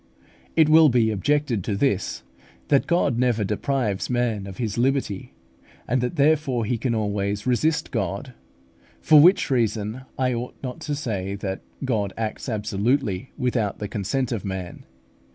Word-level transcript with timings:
It 0.55 0.67
will 0.67 0.89
be 0.89 1.11
objected 1.11 1.63
to 1.65 1.75
this, 1.75 2.23
that 2.69 2.87
God 2.87 3.19
never 3.19 3.43
deprives 3.43 4.09
man 4.09 4.47
of 4.47 4.57
his 4.57 4.75
liberty, 4.75 5.35
and 5.87 6.01
that 6.01 6.15
therefore 6.15 6.65
he 6.65 6.79
can 6.79 6.95
always 6.95 7.45
resist 7.45 7.91
God; 7.91 8.33
for 8.99 9.19
which 9.21 9.51
reason 9.51 10.01
I 10.17 10.33
ought 10.33 10.55
not 10.63 10.79
to 10.89 10.95
say 10.95 11.35
that 11.35 11.61
God 11.85 12.13
acts 12.17 12.49
absolutely, 12.49 13.29
without 13.37 13.77
the 13.77 13.87
consent 13.87 14.31
of 14.31 14.43
man. 14.43 14.85